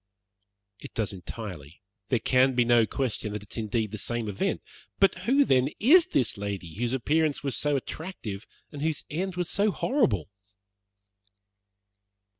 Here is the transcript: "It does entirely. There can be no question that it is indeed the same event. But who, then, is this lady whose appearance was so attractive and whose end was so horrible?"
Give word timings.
"It 0.79 0.95
does 0.95 1.13
entirely. 1.13 1.79
There 2.09 2.17
can 2.17 2.55
be 2.55 2.65
no 2.65 2.87
question 2.87 3.33
that 3.33 3.43
it 3.43 3.53
is 3.53 3.57
indeed 3.59 3.91
the 3.91 3.99
same 3.99 4.27
event. 4.27 4.63
But 4.97 5.13
who, 5.29 5.45
then, 5.45 5.69
is 5.79 6.07
this 6.07 6.37
lady 6.39 6.73
whose 6.73 6.93
appearance 6.93 7.43
was 7.43 7.55
so 7.55 7.75
attractive 7.75 8.47
and 8.71 8.81
whose 8.81 9.05
end 9.11 9.35
was 9.35 9.47
so 9.51 9.69
horrible?" 9.69 10.31